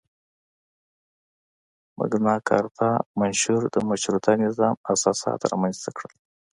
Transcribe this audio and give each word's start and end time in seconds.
مګناکارتا 1.97 2.89
منشور 3.19 3.61
د 3.73 3.77
مشروطه 3.89 4.31
نظام 4.43 4.75
اساسات 4.93 5.39
رامنځته 5.51 5.89
کړل. 5.97 6.13